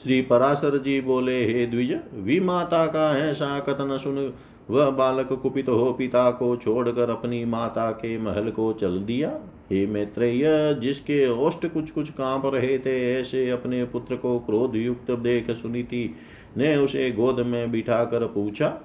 श्री 0.02 0.22
पराशर 0.22 0.78
जी 0.78 1.00
बोले, 1.00 1.44
हे 1.44 1.66
द्विज 1.66 2.00
विमाता 2.14 2.86
का 2.86 3.18
ऐसा 3.18 3.60
कथन 3.60 3.98
सुन, 3.98 4.32
वह 4.70 4.90
बालक 4.90 5.32
कुपित 5.32 5.68
हो 5.68 5.92
पिता 5.92 6.30
को 6.30 6.56
छोड़कर 6.56 7.10
अपनी 7.10 7.44
माता 7.44 7.90
के 7.90 8.18
महल 8.18 8.50
को 8.50 8.72
चल 8.72 8.98
दिया। 8.98 9.40
हे 9.70 9.86
मैत्रेय, 9.86 10.74
जिसके 10.82 11.28
ओष्ट 11.28 11.66
कुछ 11.66 11.90
कुछ 11.90 12.10
काँप 12.10 12.46
रहे 12.46 12.78
थे, 12.78 13.20
ऐसे 13.20 13.50
अपने 13.50 13.84
पुत्र 13.84 14.16
को 14.16 14.38
क्रोध 14.38 14.76
युक्त 14.76 15.10
देख 15.10 15.50
सुनीति 15.50 16.14
ने 16.56 16.76
उसे 16.76 17.10
गोद 17.10 17.40
में 17.40 17.70
बिठाकर 17.70 18.26
पूछा, 18.26 18.80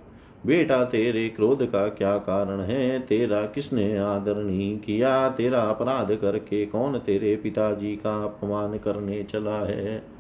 बेटा, 0.46 0.84
तेरे 0.86 1.30
क्रोध 1.30 1.72
का 1.72 1.88
क्या 1.88 2.18
कारण 2.18 2.60
है? 2.60 3.00
तेरा 3.00 3.42
किसने 3.42 3.98
आदर 3.98 4.36
नहीं 4.36 4.80
किया? 4.80 5.30
तेरा 5.30 5.60
अपराध 5.60 6.16
करके 6.16 6.66
कौन 6.66 7.00
तेरे 7.00 7.36
पिताजी 7.36 7.96
का 7.96 8.24
अपमान 8.24 8.78
करने 8.78 9.24
चला 9.24 9.66
है? 9.66 10.17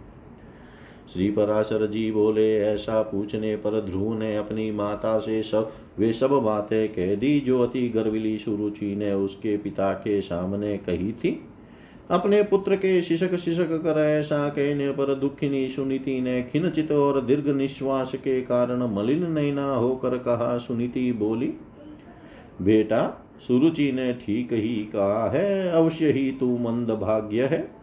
श्री 1.13 1.29
पराशर 1.31 1.87
जी 1.87 2.11
बोले, 2.11 2.59
ऐसा 2.59 3.01
पूछने 3.01 3.55
पर 3.55 3.81
ध्रुव 3.81 4.19
ने 4.19 4.35
अपनी 4.37 4.71
माता 4.71 5.19
से 5.19 5.43
सब, 5.43 5.71
वे 5.99 6.13
सब 6.13 6.29
बातें 6.29 6.89
कह 6.89 7.15
दी 7.15 7.39
जो 7.39 7.63
अति 7.63 7.89
गर्विली 7.89 8.37
सुरुचि 8.37 8.95
ने 8.95 9.13
उसके 9.13 9.57
पिता 9.57 9.93
के 9.93 10.21
सामने 10.21 10.77
कही 10.77 11.11
थी। 11.11 11.45
अपने 12.11 12.43
पुत्र 12.43 12.75
के 12.75 13.01
शिशक 13.01 13.35
शिशक 13.35 13.69
कर 13.69 13.99
ऐसा 13.99 14.49
कहने 14.49 14.91
पर 14.91 15.15
दुखिनी 15.15 15.69
सुनीति 15.69 16.21
ने 16.21 16.43
खिनचित 16.43 16.91
और 16.91 17.21
दीर्घ 17.25 17.47
निश्वास 17.47 18.15
के 18.15 18.41
कारण 18.41 18.83
मलिन 18.95 19.31
नैना 19.31 19.75
होकर 19.75 20.17
कहा, 20.17 20.57
सुनीति 20.57 21.11
बोली, 21.11 21.53
बेटा, 22.61 23.27
सुरुचि 23.47 23.91
ने 23.91 24.13
ठीक 24.13 24.53
ही 24.53 24.75
कहा 24.75 25.29
है, 25.29 25.71
अवश्य 25.71 26.11
ही 26.11 26.31
तू 26.31 26.57
मंद 26.57 26.89
भाग्य 26.89 27.43
है। 27.43 27.76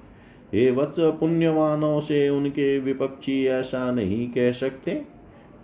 हे 0.55 0.71
वत्स 0.71 0.97
पुण्यवानों 0.99 2.01
से 2.01 2.29
उनके 2.29 2.79
विपक्षी 2.79 3.47
ऐसा 3.47 3.91
नहीं 3.91 4.31
कह 4.31 4.53
सकते। 4.53 5.03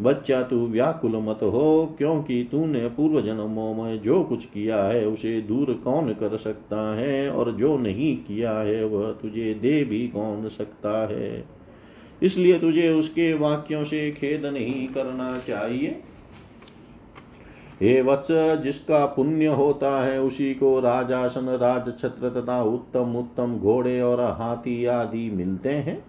बच्चा 0.02 0.42
तू 0.42 0.66
व्याकुल 0.66 1.16
मत 1.16 1.38
हो, 1.42 1.94
क्योंकि 1.98 2.48
तूने 2.52 2.88
पूर्व 2.88 3.20
जन्मों 3.20 3.74
में 3.74 4.02
जो 4.02 4.24
कुछ 4.24 4.44
किया 4.44 4.84
है, 4.84 5.06
उसे 5.06 5.40
दूर 5.40 5.80
कौन 5.84 6.12
कर 6.12 6.36
सकता 6.36 6.96
है, 6.96 7.30
और 7.30 7.52
जो 7.52 7.78
नहीं 7.78 8.16
किया 8.16 8.52
है, 8.52 8.84
वह 8.84 9.12
तुझे 9.12 9.54
दे 9.54 9.84
भी 9.84 10.08
कौन 10.08 10.48
सकता 10.48 11.06
है। 11.06 11.44
इसलिए 12.22 12.58
तुझे 12.58 12.88
उसके 12.88 13.34
वाक्यों 13.34 13.84
से 13.84 14.10
खेद 14.10 14.46
नहीं 14.46 14.88
करना 14.88 15.38
चाहिए। 15.38 16.00
हे 17.82 18.02
वत्स, 18.02 18.28
जिसका 18.62 19.06
पुण्य 19.06 19.46
होता 19.46 20.04
है, 20.04 20.20
उसी 20.20 20.54
को 20.54 20.80
राजासन 20.80 21.48
राज 21.48 22.00
छत्र 22.00 22.40
तथा 22.40 22.62
उत्तम 22.62 23.16
उत्तम 23.16 23.58
घोड़े 23.58 24.00
और 24.00 24.20
हाथी 24.20 24.84
आदि 24.84 25.30
मिलते 25.30 25.68
हैं। 25.68 26.04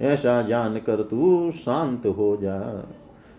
ऐसा 0.00 0.42
जानकर 0.42 1.02
तू 1.02 1.50
शांत 1.50 2.06
हो 2.06 2.38
जा। 2.42 2.88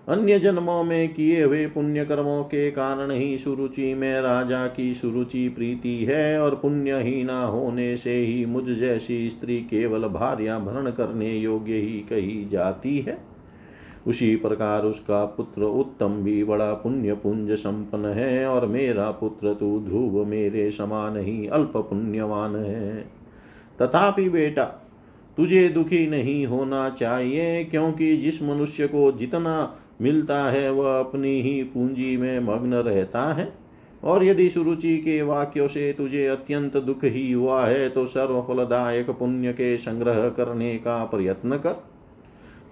अन्य 0.07 0.39
जन्मों 0.39 0.83
में 0.83 1.13
किए 1.13 1.43
हुए 1.43 1.65
पुण्य 1.67 2.05
कर्मों 2.05 2.43
के 2.43 2.71
कारण 2.71 3.11
ही 3.11 3.37
सुरुचि 3.37 3.93
में 3.93 4.21
राजा 4.21 4.67
की 4.67 4.93
सुरुचि 4.93 5.49
प्रीति 5.49 6.05
है 6.05 6.41
और 6.41 6.55
पुण्य 6.55 6.93
ही 6.93 7.23
ना 7.23 7.43
होने 7.43 7.97
से 7.97 8.15
ही 8.15 8.45
मुझ 8.45 8.63
जैसी 8.63 9.29
स्त्री 9.29 9.57
केवल 9.57 10.07
भार्या 10.07 10.59
भरण 10.59 10.91
करने 10.91 11.37
योग्य 11.37 11.73
ही 11.73 11.99
कही 11.99 12.49
जाती 12.51 12.99
है। 12.99 13.28
उसी 14.07 14.35
प्रकार 14.35 14.83
उसका 14.83 15.25
पुत्र 15.25 15.63
उत्तम 15.63 16.09
भी 16.09 16.43
बड़ा 16.43 16.73
पुण्य 16.73 17.13
पुंज 17.13 17.51
संपन्न 17.51 18.05
है, 18.05 18.47
और 18.47 18.65
मेरा 18.65 19.11
पुत्र 19.11 19.53
तू 19.53 19.79
ध्रुव 19.79 20.25
मेरे 20.25 20.71
समान 20.71 21.17
ही 21.17 21.47
अल्प 21.47 21.77
पुण्यवान 21.77 22.55
है। 22.55 23.01
तथापि 23.81 24.29
बेटा, 24.29 24.63
तुझे 25.37 25.69
दुखी 25.69 26.07
नहीं 26.07 26.45
होना 26.45 26.89
चाहिए, 26.89 27.63
क्योंकि 27.63 28.17
जिस 28.17 28.43
मनुष्य 28.43 28.87
को 28.87 29.11
जितना 29.11 29.75
मिलता 30.01 30.43
है, 30.43 30.71
वह 30.71 30.99
अपनी 30.99 31.41
ही 31.41 31.63
पूंजी 31.63 32.17
में 32.17 32.39
मग्न 32.39 32.73
रहता 32.73 33.33
है। 33.33 33.53
और 34.03 34.23
यदि 34.23 34.49
सुरुचि 34.49 34.97
के 34.97 35.21
वाक्यों 35.21 35.67
से 35.67 35.93
तुझे 35.93 36.27
अत्यंत 36.27 36.77
दुख 36.77 37.03
ही 37.03 37.31
हुआ 37.31 37.65
है 37.65 37.89
तो 37.89 38.05
सर्वफलदायक 38.05 39.09
पुण्य 39.09 39.53
के 39.53 39.77
संग्रह 39.77 40.29
करने 40.29 40.75
का 40.75 41.03
प्रयत्न 41.03 41.57
कर। 41.57 41.88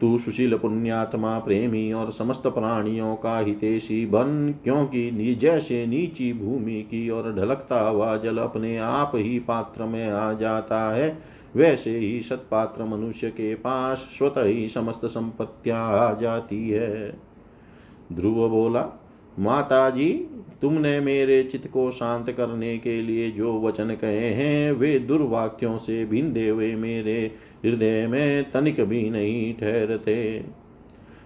तू 0.01 0.17
सुशील 0.17 0.57
पुण्यात्मा 0.57 1.37
प्रेमी 1.39 1.91
और 1.91 2.11
समस्त 2.11 2.47
प्राणियों 2.47 3.15
का 3.15 3.37
हितेशी 3.39 4.05
बन, 4.05 4.53
क्योंकि 4.63 5.35
जैसे 5.35 5.85
नीची 5.85 6.31
भूमि 6.33 6.81
की 6.81 7.09
और 7.09 7.33
ढलकता 7.35 7.79
हुआ 7.79 8.15
जल 8.17 8.37
अपने 8.37 8.77
आप 8.77 9.11
ही 9.15 9.39
पात्र 9.39 9.83
में 9.83 10.09
आ 10.09 10.31
जाता 10.33 10.81
है, 10.95 11.17
वैसे 11.55 11.97
ही 11.97 12.21
सत्पात्र 12.21 12.83
मनुष्य 12.83 13.29
के 13.29 13.53
पास 13.55 13.97
स्वतः 14.17 14.43
ही 14.43 14.67
समस्त 14.67 15.05
संपत्तियाँ 15.05 15.87
आ 15.99 16.13
जाती 16.13 16.69
है। 16.69 17.17
ध्रुव 18.13 18.47
बोला 18.49 18.85
माता 19.39 19.89
जी 19.89 20.09
तुमने 20.61 20.99
मेरे 20.99 21.43
चित्त 21.43 21.67
को 21.67 21.89
शांत 21.91 22.29
करने 22.31 22.77
के 22.77 23.01
लिए 23.01 23.29
जो 23.31 23.59
वचन 23.61 23.95
कहे 23.95 24.29
हैं, 24.29 24.71
वे 24.71 24.97
दुर्वाक्यों 24.99 25.77
से 25.77 26.05
भिंदे 26.05 26.47
हुए 26.49 26.73
मेरे 26.75 27.31
हृदय 27.65 28.07
में 28.07 28.51
तनिक 28.51 28.81
भी 28.81 29.09
नहीं 29.09 29.53
ठहरते। 29.53 30.45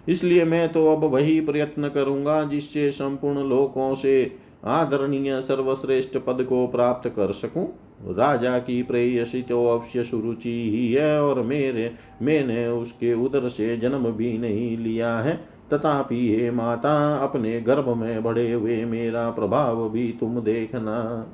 इसलिए 0.10 0.46
मैं 0.46 0.67
तो 0.74 0.86
अब 0.88 1.04
वही 1.04 1.39
प्रयत्न 1.41 1.89
करूँगा 1.89 2.44
जिससे 2.44 2.89
संपूर्ण 2.91 3.48
लोकों 3.50 3.94
से 3.96 4.32
आदरणीय 4.65 5.41
सर्वश्रेष्ठ 5.41 6.17
पद 6.17 6.44
को 6.44 6.65
प्राप्त 6.67 7.10
कर 7.10 7.32
सकूँ। 7.32 7.67
राजा 8.10 8.58
की 8.60 8.82
प्रेयसी 8.84 9.41
तो 9.41 9.65
अवश्य 9.67 10.04
सुरुचि 10.04 10.50
ही 10.72 10.91
है 10.94 11.22
और 11.24 11.41
मेरे, 11.41 11.91
मैंने 12.22 12.67
उसके 12.67 13.13
उदर 13.15 13.48
से 13.48 13.76
जन्म 13.78 14.12
भी 14.12 14.38
नहीं 14.38 14.78
लिया 14.78 15.17
है। 15.20 15.36
तथापि 15.74 16.28
हे 16.36 16.50
माता, 16.52 17.17
अपने 17.17 17.60
गर्भ 17.62 17.89
में 17.89 18.24
बढ़े 18.24 18.52
हुए 18.52 18.84
मेरा 18.86 19.30
प्रभाव 19.30 19.89
भी 19.89 20.08
तुम 20.20 20.39
देखना। 20.39 21.28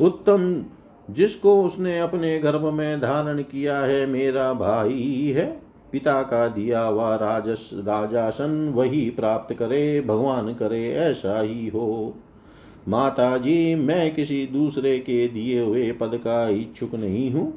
उत्तम 0.00 0.64
जिसको 1.10 1.62
उसने 1.62 1.98
अपने 1.98 2.38
गर्भ 2.38 2.64
में 2.64 3.00
धारण 3.00 3.42
किया 3.42 3.80
है, 3.80 4.06
मेरा 4.06 4.52
भाई 4.52 5.32
है। 5.36 5.46
पिता 5.92 6.22
का 6.22 6.48
दिया 6.48 6.80
हुआ 6.80 7.14
राजस, 7.16 7.70
राजासन 7.74 8.68
वही 8.68 9.10
प्राप्त 9.10 9.54
करे, 9.54 10.00
भगवान 10.00 10.54
करे, 10.54 10.88
ऐसा 10.90 11.40
ही 11.40 11.68
हो। 11.68 12.14
माता 12.88 13.36
जी 13.38 13.74
मैं 13.74 14.14
किसी 14.14 14.46
दूसरे 14.46 14.98
के 14.98 15.28
दिए 15.28 15.60
हुए 15.60 15.92
पद 15.92 16.10
का 16.14 16.48
इच्छुक 16.48 16.94
नहीं 16.94 17.30
हूँ। 17.32 17.52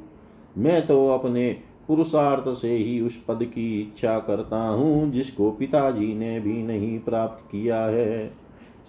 मैं 0.58 0.86
तो 0.86 1.08
अपने 1.08 1.56
पुरुषार्थ 1.88 2.48
से 2.58 2.70
ही 2.70 3.00
उस 3.00 3.24
पद 3.28 3.38
की 3.42 3.80
इच्छा 3.80 4.18
करता 4.18 4.66
हूँ, 4.68 5.10
जिसको 5.10 5.50
पिताजी 5.50 6.14
ने 6.14 6.40
भी 6.40 6.62
नहीं 6.62 6.98
प्राप्त 6.98 7.44
किया 7.52 7.80
है। 7.80 8.28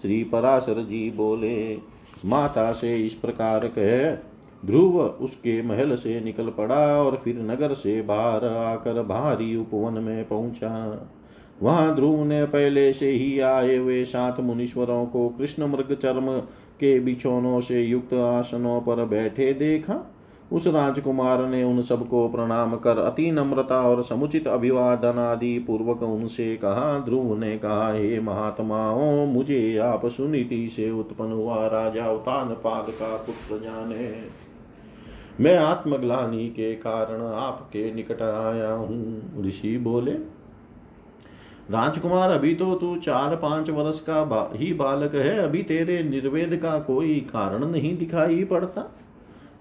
श्री 0.02 0.24
पराशर 0.24 0.82
जी 0.84 1.10
बोले, 1.10 1.76
माता 2.24 2.72
से 2.72 2.96
इस 2.96 3.14
प्रकार 3.14 3.66
कह 3.68 4.33
ध्रुव 4.64 5.00
उसके 5.00 5.62
महल 5.62 5.96
से 5.96 6.20
निकल 6.20 6.48
पड़ा 6.48 7.02
और 7.02 7.20
फिर 7.24 7.38
नगर 7.38 7.74
से 7.74 8.02
बाहर 8.02 8.44
आकर 8.44 9.02
भारी 9.02 9.56
उपवन 9.56 9.92
में 9.92 10.28
पहुँचा। 10.28 11.08
वहाँ 11.62 11.94
ध्रुव 11.94 12.24
ने 12.24 12.44
पहले 12.44 12.92
से 12.92 13.10
ही 13.10 13.40
आए 13.40 13.76
हुए 13.76 14.04
सात 14.04 14.40
मुनीश्वरों 14.40 15.06
को 15.06 15.28
कृष्ण 15.28 15.66
मृग 15.66 15.94
चर्म 15.94 16.38
के 16.80 17.00
बिछोनों 17.00 17.60
से 17.60 17.82
युक्त 17.82 18.14
आसनों 18.14 18.80
पर 18.80 19.04
बैठे 19.04 19.52
देखा। 19.52 20.10
उस 20.52 20.66
राजकुमार 20.66 21.46
ने 21.46 21.62
उन 21.64 21.80
सबको 21.82 22.28
प्रणाम 22.28 22.76
कर 22.76 22.98
अति 22.98 23.30
नम्रता 23.30 23.80
और 23.80 24.02
समुचित 24.02 24.48
अभिवादन 24.48 25.18
आदि 25.18 25.58
पूर्वक 25.58 26.02
उनसे 26.02 26.56
कहा। 26.56 26.98
ध्रुव 26.98 27.38
ने 27.38 27.58
कहा, 27.58 27.92
हे 27.92 28.20
महात्माओं, 28.20 29.26
मुझे 29.26 29.76
आप 29.78 30.06
सुनीति 30.06 30.68
से 30.76 30.90
उत्पन्न 30.90 31.32
हुआ 31.32 31.66
राजा 31.66 32.10
उतान 32.10 32.48
पाद 32.48 32.86
का 32.90 33.16
पुत्र 33.16 33.64
जाने। 33.64 34.08
मैं 35.40 35.56
आत्मग्लानी 35.56 36.48
के 36.48 36.74
कारण 36.74 37.22
आपके 37.26 37.92
निकट 37.94 38.22
आया 38.22 38.70
हूँ। 38.70 39.42
ऋषि 39.46 39.76
बोले 39.78 40.12
राजकुमार 41.70 42.30
अभी 42.30 42.54
तो 42.54 42.74
तू 42.74 42.96
चार 42.96 43.34
पाँच 43.36 43.70
वर्ष 43.70 44.00
का 44.00 44.24
बा, 44.24 44.50
ही 44.54 44.72
बालक 44.72 45.14
है। 45.14 45.38
अभी 45.38 45.62
तेरे 45.62 46.02
निर्वेद 46.02 46.56
का 46.56 46.78
कोई 46.78 47.14
कारण 47.32 47.64
नहीं 47.66 47.96
दिखाई 47.98 48.44
पड़ता। 48.44 48.80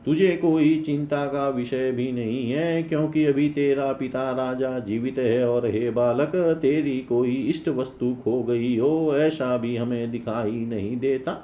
तुझे 0.05 0.35
कोई 0.37 0.81
चिंता 0.81 1.25
का 1.25 1.47
विषय 1.49 1.91
भी 1.91 2.11
नहीं 2.11 2.51
है 2.51 2.83
क्योंकि 2.83 3.25
अभी 3.25 3.47
तेरा 3.49 3.91
पिता 3.93 4.31
राजा 4.31 4.79
जीवित 4.79 5.17
है 5.17 5.47
और 5.49 5.67
हे 5.67 5.89
बालक 5.89 6.31
तेरी 6.61 6.99
कोई 6.99 7.35
इष्ट 7.49 7.69
वस्तु 7.69 8.13
खो 8.23 8.41
गई 8.43 8.77
हो 8.77 9.15
ऐसा 9.17 9.57
भी 9.57 9.75
हमें 9.77 10.11
दिखाई 10.11 10.65
नहीं 10.65 10.97
देता। 10.97 11.37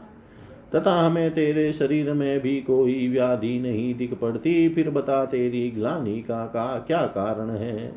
तथा 0.75 0.93
हमें 1.01 1.31
तेरे 1.31 1.71
शरीर 1.73 2.13
में 2.13 2.39
भी 2.39 2.61
कोई 2.61 3.07
व्याधि 3.07 3.59
नहीं 3.59 3.93
दिख 3.95 4.13
पड़ती। 4.13 4.69
फिर 4.69 4.89
बता 4.89 5.25
तेरी 5.25 5.69
ग्लानी 5.71 6.19
का, 6.21 6.45
का 6.45 6.79
क्या 6.79 7.01
कारण 7.01 7.49
है? 7.49 7.91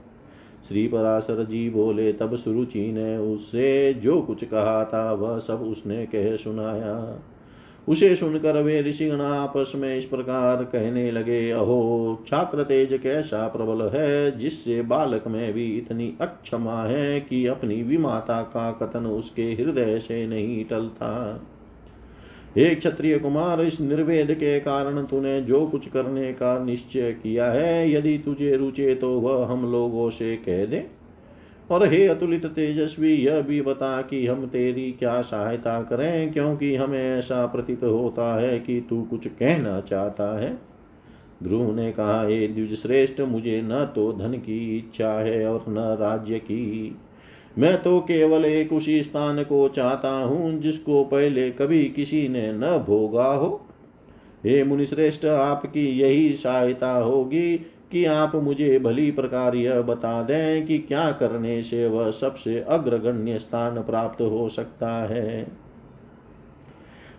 श्री 0.69 0.87
पराशर 0.89 1.45
जी 1.45 1.71
बोले 1.71 2.13
तब 2.13 2.37
सुरुचि 2.37 2.93
ने 2.93 3.17
उससे 3.17 3.95
जो 3.95 4.21
कुछ 4.23 4.45
कहा 4.45 4.85
था 4.85 5.13
वह 5.13 5.39
सब 5.39 5.63
उसने 5.63 6.07
कह 6.07 6.37
सुनाया। 6.37 7.23
उसे 7.89 8.15
सुनकर 8.17 8.63
वे 8.63 8.81
ऋषिगण 8.83 9.21
आपस 9.21 9.73
में 9.77 9.97
इस 9.97 10.05
प्रकार 10.05 10.63
कहने 10.65 11.11
लगे 11.13 11.51
अहो 11.51 12.25
छात्र 12.29 12.63
तेज 12.63 12.99
कैसा 13.03 13.47
प्रबल 13.49 13.83
है 13.89 14.39
जिससे 14.39 14.83
बालक 14.83 15.27
में 15.29 15.53
भी 15.53 15.67
इतनी 15.79 16.13
अक्षमा 16.21 16.83
है 16.83 17.21
कि 17.21 17.47
अपनी 17.47 17.83
विमाता 17.83 18.43
का 18.43 18.71
कथन 18.73 19.07
उसके 19.07 19.43
हृदय 19.43 19.99
से 19.99 20.27
नहीं 20.27 20.65
टलता। 20.65 21.13
हे 22.59 22.75
क्षत्रिय 22.75 23.19
कुमार, 23.19 23.61
इस 23.61 23.81
निर्वेद 23.81 24.33
के 24.33 24.61
कारण 24.61 25.03
तूने 25.05 25.41
जो 25.43 25.67
कुछ 25.67 25.89
करने 25.89 26.33
का 26.33 26.65
निश्चय 26.65 27.13
किया 27.13 27.47
है, 27.47 27.93
यदि 27.93 28.19
तुझे 28.19 28.57
रुचे 28.57 28.95
तो 28.95 29.11
वह 29.21 29.47
हम 29.47 29.73
लोगों 29.73 30.11
से 30.11 30.37
कह 30.37 30.65
दे। 30.67 30.85
और 31.71 31.87
हे 31.89 32.07
अतुलित 32.07 32.47
तेजस्वी, 32.47 33.15
यह 33.15 33.41
भी 33.41 33.61
बता 33.61 34.03
कि 34.03 34.27
हम 34.27 34.47
तेरी 34.47 34.93
क्या 34.93 35.21
सहायता 35.23 35.83
करें, 35.83 36.33
क्योंकि 36.33 36.75
हमें 36.77 37.19
ऐसा 37.19 37.47
प्रतीत 37.47 37.85
होता 37.85 38.41
है 38.41 38.59
कि 38.59 38.81
तू 38.91 39.03
कुछ 39.03 39.27
कहना 39.27 39.81
चाहता 39.81 40.41
है। 40.41 40.59
ध्रुव 41.43 41.75
ने 41.77 41.93
कहा, 41.93 42.23
हे 42.27 42.49
द्विज 42.49 42.75
श्रेष्ठ 42.83 43.21
मुझे 43.21 43.63
न 43.65 43.85
तो 43.95 44.13
धन 44.13 44.33
की 44.33 44.79
इच्छा 44.79 45.13
है 45.13 45.47
और 45.47 45.65
न 45.69 45.97
राज्य 46.01 46.39
की 46.39 46.97
मैं 47.59 47.83
तो 47.83 48.01
केवल 48.01 48.45
एक 48.45 48.73
उसी 48.73 49.03
स्थान 49.03 49.43
को 49.43 49.69
चाहता 49.69 50.11
हूँ 50.11 50.61
जिसको 50.61 51.05
पहले 51.05 51.51
कभी 51.51 51.85
किसी 51.85 52.29
ने 52.29 52.53
न 52.53 52.85
भोगा 52.87 53.27
हो। 53.27 53.67
हे 54.47 54.65
मुनिश्रेष्ठ, 54.65 55.25
आपकी 55.25 55.87
यही 56.01 56.33
सहायता 56.35 56.93
होगी 56.93 57.57
कि 57.93 58.05
आप 58.05 58.37
मुझे 58.37 58.79
भली 58.79 59.11
प्रकार 59.11 59.55
यह 59.55 59.81
बता 59.81 60.23
दें 60.23 60.67
कि 60.67 60.79
क्या 60.79 61.11
करने 61.11 61.63
से 61.63 61.87
वह 61.87 62.11
सबसे 62.11 62.61
अग्रगण्य 62.61 63.39
स्थान 63.39 63.83
प्राप्त 63.83 64.23
हो 64.23 64.49
सकता 64.49 64.91
है। 64.91 65.47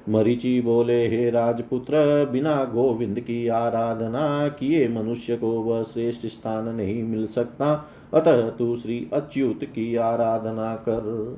मरीचि 0.10 0.62
बोले, 0.62 1.08
हे 1.08 1.30
राजपुत्र, 1.30 2.26
बिना 2.32 2.64
गोविंद 2.64 3.20
की 3.20 3.48
आराधना 3.48 4.48
किए 4.48 4.88
मनुष्य 4.88 5.38
को 5.38 5.52
वह 5.52 5.84
श्रेष्ठ 5.84 6.26
स्थान 6.26 6.76
नहीं 6.76 7.04
मिल 7.04 7.28
सकता। 7.28 7.90
अतः 8.14 8.50
तू 8.50 8.76
श्री 8.76 9.10
अच्युत 9.14 9.64
की 9.64 9.96
आराधना 9.96 10.76
कर। 10.76 11.38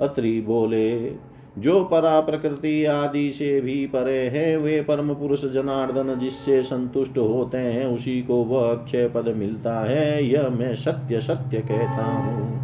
अत्रि 0.00 0.40
बोले, 0.40 1.12
जो 1.58 1.84
परा 1.84 2.20
प्रकृति 2.20 2.84
आदि 2.84 3.32
से 3.32 3.60
भी 3.60 3.86
परे 3.86 4.18
है, 4.18 4.56
वे 4.56 4.80
परम 4.82 5.14
पुरुष 5.14 5.44
जनार्दन 5.44 6.18
जिससे 6.18 6.62
संतुष्ट 6.62 7.18
होते 7.18 7.58
हैं, 7.58 7.86
उसी 7.86 8.22
को 8.22 8.44
वह 8.44 8.70
अक्षय 8.70 9.08
पद 9.08 9.34
मिलता 9.36 9.80
है, 9.80 10.24
यह 10.24 10.48
मैं 10.48 10.74
सत्य 10.74 11.20
सत्य 11.20 11.58
कहता 11.58 12.04
हूँ। 12.04 12.60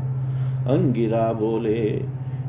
अंगिरा 0.67 1.33
बोले, 1.33 2.03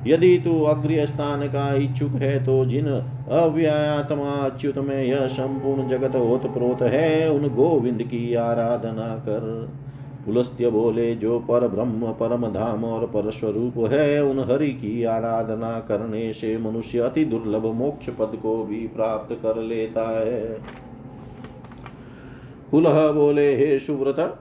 यदि 0.07 0.37
तू 0.37 0.61
अग्रिय 0.61 1.05
स्थान 1.05 1.47
का 1.47 1.73
इच्छुक 1.75 2.11
है 2.11 2.45
तो 2.45 2.65
जिन 2.65 2.85
अव्ययात्मा 3.31 4.31
अच्युत 4.31 4.77
में 4.77 5.03
यह 5.03 5.27
संपूर्ण 5.27 5.87
जगत 5.87 6.15
ओत 6.15 6.45
प्रोत 6.45 6.81
है, 6.81 7.31
उन 7.31 7.47
गोविंद 7.47 8.03
की 8.03 8.33
आराधना 8.33 9.15
कर। 9.15 9.69
पुलस्त्य 10.27 10.69
बोले, 10.69 11.15
जो 11.15 11.39
पर 11.39 11.67
ब्रह्म, 11.67 12.11
परम 12.11 12.47
धाम 12.47 12.83
और 12.85 13.05
परस्वरूप 13.05 13.91
है, 13.93 14.23
उन 14.23 14.39
हरि 14.39 14.69
की 14.69 15.03
आराधना 15.03 15.79
करने 15.79 16.33
से 16.33 16.57
मनुष्य 16.57 16.99
अति 16.99 17.25
दुर्लभ 17.25 17.65
मोक्ष 17.65 18.09
पद 18.09 18.39
को 18.43 18.63
भी 18.63 18.87
प्राप्त 18.87 19.35
कर 19.43 19.57
लेता 19.57 20.19
है। 20.19 20.61
पुलह 22.71 23.11
बोले, 23.11 23.55
हे 23.55 23.79
सुव्रत, 23.79 24.39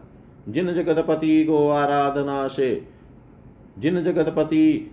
जिन 0.48 0.74
जगतपति 0.74 1.44
को 1.44 1.68
आराधना 1.68 2.48
से, 2.48 2.82
जिन 3.78 4.02
जगतपति 4.04 4.90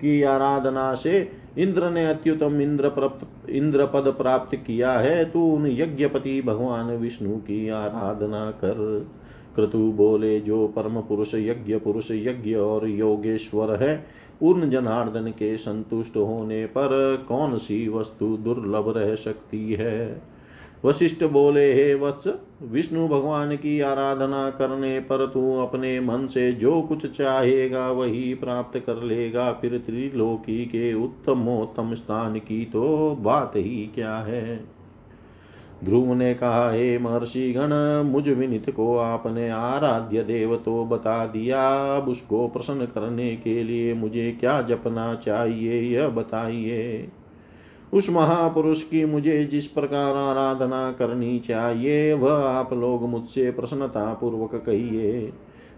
की 0.00 0.22
आराधना 0.22 0.94
से 0.94 1.32
इंद्र 1.58 1.90
ने 1.90 2.06
अत्युतम 2.06 2.60
इंद्र 2.60 3.10
इंद्र 3.50 3.86
पद 3.86 4.14
प्राप्त 4.18 4.56
किया 4.56 4.92
है, 4.92 5.30
तू 5.30 5.56
उन 5.56 5.66
यज्ञपति 5.66 6.42
भगवान 6.42 6.86
विष्णु 6.86 7.36
की 7.36 7.68
आराधना 7.68 8.50
कर। 8.50 9.06
क्रतु 9.54 9.92
बोले, 9.92 10.40
जो 10.40 10.68
परम 10.68 11.00
पुरुष, 11.00 11.34
यज्ञ 11.34 11.78
पुरुष, 11.78 12.10
यज्ञ 12.10 12.54
और 12.54 12.88
योगेश्वर 12.88 13.82
है 13.82 14.06
उन 14.42 14.70
जनार्दन 14.70 15.30
के 15.30 15.56
संतुष्ट 15.56 16.16
होने 16.16 16.66
पर 16.66 17.24
कौन 17.28 17.56
सी 17.56 17.88
वस्तु 17.88 18.36
दुर्लभ 18.36 18.94
रह 18.96 19.14
सकती 19.14 19.72
है? 19.72 20.22
वशिष्ठ 20.84 21.24
बोले, 21.24 21.74
हे 21.74 21.94
वत्स, 21.94 22.28
विष्णु 22.62 23.08
भगवान 23.08 23.56
की 23.56 23.80
आराधना 23.80 24.50
करने 24.50 25.00
पर 25.00 25.26
तू 25.26 25.58
अपने 25.58 26.00
मन 26.00 26.26
से 26.26 26.52
जो 26.52 26.82
कुछ 26.82 27.06
चाहेगा 27.06 27.90
वही 27.90 28.34
प्राप्त 28.34 28.78
कर 28.78 29.02
लेगा। 29.02 29.52
फिर 29.52 29.78
त्रिलोकी 29.78 30.64
के 30.64 30.92
उत्तमोत्तम 30.94 31.94
स्थान 31.94 32.38
की 32.38 32.64
तो 32.64 33.16
बात 33.20 33.52
ही 33.56 33.90
क्या 33.94 34.16
है? 34.16 34.64
ध्रुव 35.84 36.14
ने 36.14 36.34
कहा, 36.34 36.70
हे 36.72 36.98
महर्षि 36.98 37.52
गण 37.52 37.70
मुझ 38.10 38.28
विनित 38.28 38.70
को 38.70 38.96
आपने 38.98 39.50
आराध्य 39.50 40.22
देव 40.22 40.56
तो 40.56 40.84
बता 40.84 41.26
दिया। 41.26 41.68
अब 41.96 42.08
उसको 42.08 42.48
प्रसन्न 42.48 42.86
करने 42.86 43.36
के 43.36 43.62
लिए 43.62 43.94
मुझे 43.94 44.36
क्या 44.40 44.62
जपना 44.62 45.14
चाहिए, 45.14 45.80
यह 45.80 46.08
बताइए। 46.08 47.08
उस 47.92 48.10
महापुरुष 48.10 48.82
की 48.82 49.04
मुझे 49.04 49.44
जिस 49.44 49.66
प्रकार 49.66 50.16
आराधना 50.16 50.92
करनी 50.92 51.38
चाहिए, 51.38 52.12
वह 52.12 52.32
आप 52.32 52.72
लोग 52.72 53.08
मुझसे 53.08 53.50
प्रसन्नता 53.50 54.14
पूर्वक 54.14 54.54
कहिए। 54.54 55.32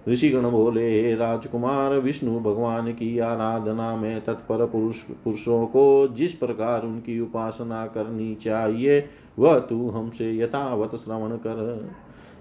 ऋषिगण 0.08 0.50
बोले 0.50 1.14
राजकुमार, 1.14 1.98
विष्णु 1.98 2.40
भगवान 2.40 2.92
की 2.92 3.18
आराधना 3.18 3.96
में 3.96 4.20
तत्पर 4.20 4.66
पुरुष 4.66 4.96
पुरुषों 4.96 5.66
को 5.66 6.08
जिस 6.08 6.32
प्रकार 6.32 6.82
उनकी 6.82 7.20
उपासना 7.20 7.86
करनी 7.86 8.34
चाहिए, 8.34 9.04
वह 9.38 9.58
तू 9.58 9.88
हमसे 9.90 10.38
यथावत 10.38 10.96
श्रवण 10.96 11.36
कर। 11.36 11.90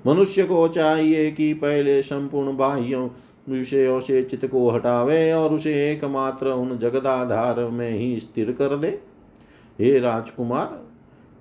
मनुष्य 0.07 0.43
को 0.43 0.67
चाहिए 0.67 1.31
कि 1.31 1.53
पहले 1.53 2.01
संपूर्ण 2.01 2.57
बाह्यों 2.57 3.09
विषयों 3.49 3.99
से 3.99 4.23
चित्त 4.23 4.45
को 4.45 4.69
हटावे 4.69 5.33
और 5.33 5.53
उसे 5.53 5.91
एकमात्र 5.91 6.47
उन 6.47 6.77
जगदाधार 6.77 7.59
में 7.59 7.91
ही 7.91 8.19
स्थिर 8.19 8.51
कर 8.51 8.77
दे। 8.77 9.08
हे 9.79 9.99
राजकुमार, 9.99 10.79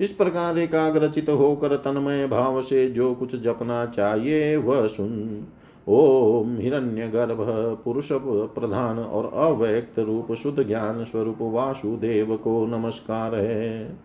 इस 0.01 0.11
प्रकार 0.11 0.59
एकाग्रचित 0.59 1.29
होकर 1.29 1.77
तन्मय 1.77 2.27
भाव 2.27 2.61
से 2.63 2.89
जो 2.91 3.15
कुछ 3.15 3.35
जपना 3.43 3.87
चाहिए 3.87 4.57
वह 4.57 4.87
सुन। 4.87 5.47
ओम 5.89 6.57
हिरण्यगर्भ, 6.59 7.39
पुरुष 7.85 8.09
प्रधान 8.13 8.99
और 8.99 9.31
अव्यक्त 9.35 9.99
रूप 9.99 10.33
शुद्ध 10.33 10.67
ज्ञान 10.67 11.05
स्वरूप 11.05 11.39
वासुदेव 11.41 12.37
को 12.37 12.67
नमस्कार 12.67 13.35
है। 13.35 13.99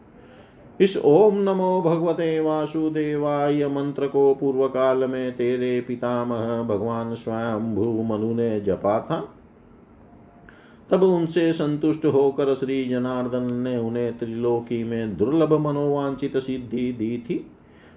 इस 0.80 0.98
ओम 1.06 1.36
नमो 1.36 1.82
भगवते 1.82 2.40
वासुदेवाय 2.40 3.68
मंत्र 3.68 4.08
को 4.08 4.34
पूर्व 4.36 4.68
काल 4.68 5.06
में 5.06 5.32
तेरे 5.36 5.82
पितामह 5.82 6.64
भगवान 6.64 7.14
स्वयं 7.16 7.76
भू 7.76 8.04
मनु 8.04 8.34
ने 8.34 8.60
जपा 8.62 9.00
था। 9.00 9.28
तब 10.94 11.04
उनसे 11.04 11.54
संतुष्ट 11.54 12.06
होकर 12.06 12.56
श्री 12.56 12.86
जनार्दन 12.86 13.54
ने 13.54 13.78
उन्हें 13.78 14.18
त्रिलोकी 14.18 14.84
में 14.84 15.18
दुर्लभ 15.18 15.54
मनोवांचित 15.54 16.38
सिद्धि 16.38 16.92
दी 16.92 17.18
थी। 17.18 17.48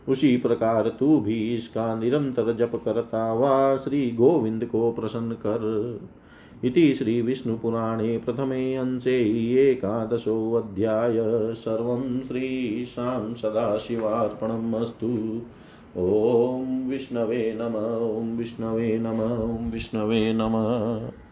उसी 0.09 0.37
प्रकार 0.37 0.89
तू 0.89 1.21
भी 1.21 1.55
इसका 1.55 1.95
निरंतर 1.95 2.57
जप 2.57 2.83
करता 2.85 3.29
हुआ 3.29 3.77
श्री 3.77 4.11
गोविंद 4.11 4.65
को 4.65 4.93
प्रसन्न 4.93 5.33
कर। 5.33 6.01
इति 6.65 6.95
श्रीविष्णुपुराणे 6.95 8.19
प्रथमे 8.19 8.75
अंशे 8.75 9.19
एकादशोऽध्याय 9.71 11.15
सर्वं 11.55 12.21
श्रीशां 12.21 13.35
सदाशिवार्पणम् 13.35 14.75
अस्तु। 14.75 15.41
ॐ 15.97 16.89
विष्णवे 16.89 17.59
नम, 17.61 17.75
ॐ 18.19 18.37
विष्णवे 18.37 18.99
नम, 18.99 19.21
ॐ 19.45 19.71
विष्णवे 19.71 20.33
नमः। 20.33 21.26